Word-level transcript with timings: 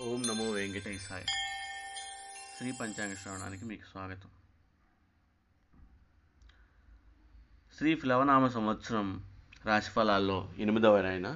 ఓం 0.00 0.22
నమో 0.28 0.44
వెంకటేశాయ. 0.50 1.22
శ్రీ 2.58 2.72
పంచాంగ 2.72 3.14
శ్రవణానికి 3.14 3.64
మీకు 3.64 3.82
స్వాగతం. 3.92 4.28
శ్రీ 7.78 7.94
ప్లవనామ 7.94 8.48
సంవత్సరం 8.48 9.24
రాశిఫలాల్లో 9.64 10.48
ఎనిమిదవరైన 10.58 11.28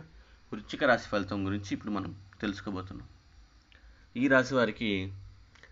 వృచ్చిక 0.53 0.85
రాశి 0.85 1.09
ఫలితం 1.09 1.47
గురించి 1.47 1.67
ఇప్పుడు 1.73 1.93
మనం 1.93 2.17
తెలుసుకోబోతున్నాం. 2.41 3.09
ఈ 4.17 4.29
రాశి 4.29 4.55
వారికి 4.55 5.13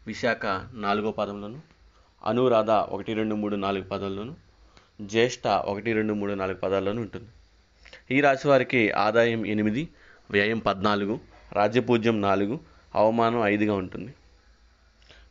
విశాఖ 0.06 0.44
నాలుగో 0.72 1.12
పాదంలోను 1.12 1.62
అనురాధ 2.24 2.70
ఒకటి 2.70 3.14
రెండు 3.14 3.34
మూడు 3.34 3.56
నాలుగు 3.56 3.84
పదాల్లోను 3.84 4.36
జ్యేష్ఠ 5.02 5.46
ఒకటి 5.46 5.92
రెండు 5.92 6.12
మూడు 6.12 6.32
నాలుగు 6.32 6.56
పదాల్లోనూ 6.56 7.02
ఉంటుంది. 7.02 7.30
ఈ 8.10 8.20
రాశి 8.20 8.48
వారికి 8.48 8.90
ఆదాయం 8.90 9.46
ఎనిమిది 9.46 9.88
వ్యయం 10.30 10.58
పద్నాలుగు 10.58 11.20
రాజ్యపూజ్యం 11.52 12.20
నాలుగు 12.20 12.73
అవమానం 12.94 13.42
ఐదుగా 13.44 13.74
ఉంటుంది. 13.74 14.12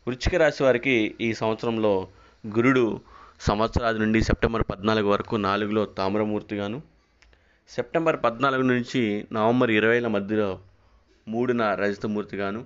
వృచ్చిక 0.07 0.35
రాశి 0.35 0.63
వారికి 0.63 1.15
ఈ 1.21 1.33
సంవత్సరంలో 1.33 2.07
గురుడు 2.47 3.01
సంవత్సరాది 3.39 3.99
నుండి 3.99 4.21
సెప్టెంబర్ 4.21 4.63
పద్నాలుగు 4.71 5.07
వరకు 5.09 5.35
నాలుగులో 5.35 5.85
తామ్రమూర్తిగాను 5.85 6.81
సెప్టెంబర్ 7.69 8.17
పద్నాలుగు 8.23 8.61
నుంచి 8.61 9.25
నవంబర్ 9.31 9.71
ఇరవైల 9.71 10.07
మధ్యలో 10.07 10.59
మూడున 11.27 11.73
రజతమూర్తిగాను 11.73 12.65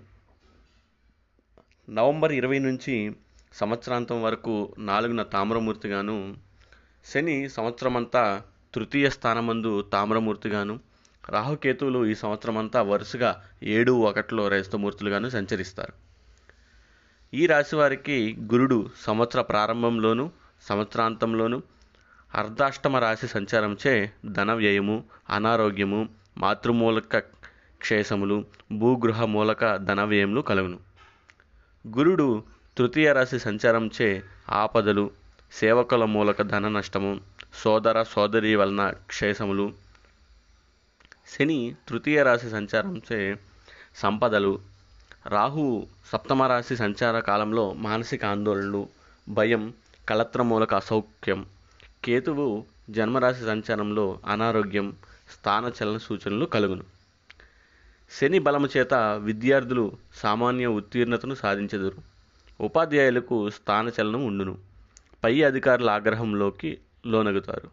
నవంబర్ 1.89 2.31
ఇరవై 2.31 2.59
నుంచి 2.59 3.16
సంవత్సరాంతం 3.53 4.23
వరకు 4.23 4.73
నాలుగున 4.80 5.23
తామ్రమూర్తిగాను 5.23 6.36
శని 7.05 7.50
సంవత్సరమంతా 7.50 8.23
తృతీయ 8.73 9.09
స్థానమందు 9.09 9.81
తామ్రమూర్తిగాను 9.81 10.75
రాహుకేతువులు 11.30 12.05
ఈ 12.05 12.16
సంవత్సరమంతా 12.16 12.81
వరుసగా 12.81 13.44
ఏడు 13.63 13.91
ఒకటిలో 13.91 14.48
రజతమూర్తులుగాను 14.48 15.30
సంచరిస్తారు. 15.30 15.94
ఈ 17.34 17.45
రాశి 17.45 17.76
వారికి 17.76 18.38
గురుడు 18.39 18.89
సంవత్సర 19.06 19.42
ప్రారంభంలోనూ 19.42 20.31
సంవత్సరాంతంలోనూ 20.61 21.61
అర్ధాష్టమ 22.36 22.98
రాశి 22.98 23.28
సంచారంచే 23.28 24.11
ధన 24.25 24.53
వ్యయము 24.53 25.03
అనారోగ్యము 25.30 26.09
మాతృమూలక 26.38 27.17
క్షేసములు 27.78 28.45
భూగృహ 28.72 29.25
మూలక 29.25 29.75
ధన 29.75 30.02
వ్యయములు 30.03 30.42
కలుగును. 30.42 30.80
గురుడు 31.88 32.44
తృతీయ 32.78 33.14
రాశి 33.14 33.39
సంచారంచే 33.39 34.23
ఆపదలు 34.50 35.11
సేవకుల 35.52 36.05
మూలక 36.05 36.42
ధన 36.42 36.67
నష్టము 36.67 37.22
సోదర 37.53 38.03
సోదరి 38.03 38.55
వలన 38.55 38.89
క్షేసములు 38.89 39.86
శని 41.28 41.75
తృతీయ 41.89 42.23
రాశి 42.23 42.50
సంచారంచే 42.50 43.39
సంపదలు 43.95 44.59
రాహువు 45.28 45.88
సప్తమ 46.11 46.44
రాశి 46.44 46.78
సంచార 46.78 47.20
కాలంలో 47.20 47.73
మానసిక 47.73 48.25
ఆందోళనలు 48.25 48.89
భయం 49.30 49.73
కలత్ర 50.09 50.42
మూలక 50.42 50.75
అసౌఖ్యం 50.75 51.45
కేతువు 52.03 52.66
జన్మరాశి 52.89 53.42
సంచారంలో 53.42 54.20
అనారోగ్యం 54.28 54.95
స్థానచలన 55.33 55.98
సూచనలు 55.98 56.45
కలుగును. 56.45 56.83
శని 58.11 58.39
బలము 58.39 58.70
చేత 58.78 58.94
విద్యార్థులు 58.94 59.98
సామాన్య 60.16 60.66
ఉత్తీర్ణతను 60.66 61.36
సాధించెదరు. 61.36 61.98
ఉపాధ్యాయులకు 62.61 63.50
స్థానచలనం 63.50 64.25
ఉండును. 64.25 64.58
పై 65.23 65.42
అధికారుల 65.42 65.89
ఆగ్రహంలోకి 65.89 66.78
లోనగుతారు. 67.08 67.70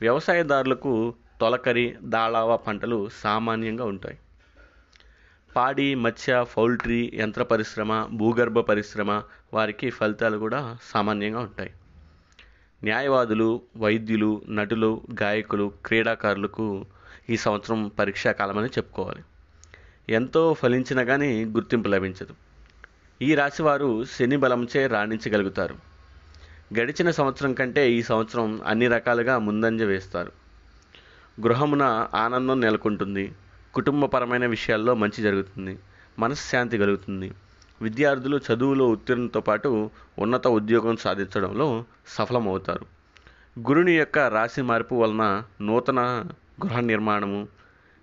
వ్యవసాయదారులకు 0.00 1.14
తొలకరి 1.40 1.96
దాళావ 2.02 2.56
పంటలు 2.56 3.08
సామాన్యంగా 3.22 3.84
ఉంటాయి. 3.84 4.18
పాడి 5.56 5.94
మత్స్య 5.94 6.44
పౌల్ట్రీ 6.56 7.10
యంత్ర 7.14 7.42
పరిశ్రమ 7.42 8.08
భూగర్భ 8.12 8.60
పరిశ్రమ 8.60 9.22
వారికి 9.54 9.90
ఫలితాలు 9.90 10.38
కూడా 10.38 10.78
సామాన్యంగా 10.82 11.38
ఉంటాయి. 11.38 11.70
న్యాయవాదులు 12.84 13.62
వైద్యులు 13.76 14.42
నటులు 14.48 15.02
గాయకులు 15.22 15.72
క్రీడాకారులకు 15.86 16.84
ఈ 17.30 17.36
సంవత్సరం 17.36 17.88
పరీక్షా 17.98 18.32
కాలమని 18.32 18.66
చెప్పుకోవాలి. 18.66 19.24
ఎంతో 20.08 20.54
ఫలించినా 20.54 21.02
కానీ 21.02 21.44
గుర్తింపు 21.44 21.88
లభించదు. 21.88 22.34
ఈ 23.22 23.34
రాశివారు 23.34 24.04
శని 24.04 24.36
బలంచే 24.36 24.86
రాణించగలుగుతారు. 24.86 25.74
గడిచిన 26.78 27.10
సంవత్సరం 27.10 27.54
కంటే 27.54 27.92
ఈ 27.92 28.02
సంవత్సరం 28.02 28.60
అన్ని 28.66 28.86
రకాలుగా 28.86 29.38
ముందంజ 29.38 29.82
వేస్తారు. 29.82 30.47
గృహమున 31.40 32.08
ఆనందం 32.14 32.60
నెలకొంటుంది. 32.60 33.32
కుటుంబపరమైన 33.74 34.46
విషయాల్లో 34.46 34.94
మంచి 34.94 35.22
జరుగుతుంది. 35.22 35.78
మనశ్శాంతి 36.18 36.78
కలుగుతుంది. 36.78 37.32
విద్యార్థులు 37.82 38.40
చదువులో 38.52 38.88
ఉత్తీర్ణతో 38.88 39.40
పాటు 39.40 39.90
ఉన్నత 40.18 40.48
ఉద్యోగం 40.48 40.96
సాధించడంలో 40.96 41.84
సఫలమవుతారు. 42.06 42.86
గురుని 43.58 43.92
యొక్క 43.92 44.18
రాశి 44.18 44.62
మార్పు 44.62 44.94
వలన 44.94 45.42
నూతన 45.60 46.24
గృహ 46.64 46.80
నిర్మాణము 46.80 47.48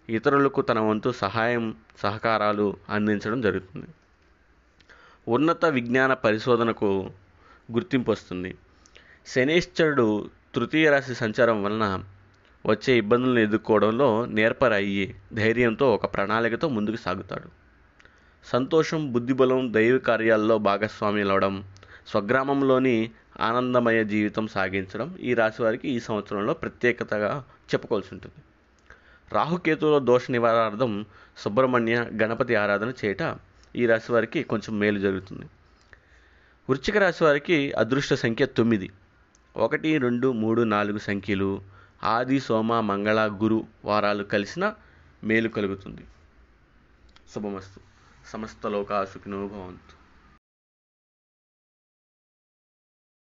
ఇతరులకు 0.09 0.62
తన 0.62 0.79
వంతు 0.79 1.12
సహాయం 1.12 1.75
సహకారాలు 1.97 2.78
అందించడం 2.90 3.41
జరుగుతుంది. 3.41 3.85
ఉన్నత 5.28 5.66
విజ్ఞాన 5.66 6.13
పరిశోధనకు 6.13 7.09
గుర్తింపు 7.72 8.12
వస్తుంది. 8.12 8.56
శనేశ్వరుడు 9.28 10.29
తృతీయ 10.56 10.90
రాశి 10.90 11.16
సంచారం 11.16 11.63
వలన 11.63 12.03
వచ్చే 12.66 12.98
ఇబ్బందులను 12.98 13.40
ఎదుర్కోవడంలో 13.40 14.26
నేర్పరయ్యి 14.26 15.16
ధైర్యంతో 15.34 15.94
ఒక 15.94 16.14
ప్రణాళికతో 16.14 16.70
ముందుకు 16.70 16.96
సాగుతాడు. 16.96 17.50
సంతోషం 18.46 19.14
బుద్ధిబలం 19.14 19.74
దైవ 19.74 19.98
కార్యాల్లో 19.98 20.58
భాగస్వామ్యులవడం 20.58 21.64
స్వగ్రామంలోని 22.08 23.12
ఆనందమయ 23.40 24.04
జీవితం 24.04 24.48
సాగించడం 24.48 25.18
ఈ 25.20 25.34
రాశి 25.34 25.62
వారికి 25.62 25.90
ఈ 25.90 26.00
సంవత్సరంలో 26.00 26.54
ప్రత్యేకతగా 26.54 27.44
చెప్పుకోవాల్సి 27.74 28.09
ఉంటుంది. 28.14 28.42
రాహుకేతువుల 29.31 30.04
దోష 30.04 30.31
నివారణార్థం 30.31 31.06
సుబ్రహ్మణ్య 31.38 32.06
గణపతి 32.22 32.56
ఆరాధన 32.56 32.94
చేయట 33.06 33.36
ఈ 33.75 33.86
రాశి 33.86 34.12
వారికి 34.12 34.44
కొంచెం 34.44 34.80
మేలు 34.80 35.00
జరుగుతుంది. 35.00 35.46
వృశ్చిక 36.70 36.98
రాశి 36.98 37.24
వారికి 37.24 37.72
అదృష్ట 37.72 38.14
సంఖ్య 38.14 38.46
తొమ్మిది. 38.46 38.90
ఒకటి 39.58 39.98
రెండు 39.98 40.31
మూడు 40.31 40.62
నాలుగు 40.62 40.98
సంఖ్యలు 40.98 41.75
ఆది 42.03 42.39
సోమ 42.39 42.79
మంగళ 42.79 43.28
గురు 43.28 43.67
వారాలు 43.85 44.23
కలిసిన 44.23 44.73
మేలు 45.23 45.50
కలుగుతుంది. 45.50 46.01
శుభమస్తు. 47.33 47.79
సమస్త 48.29 48.67
లోకా 48.67 49.06
సుఖినో 49.06 49.47
భవంతు. 49.47 50.05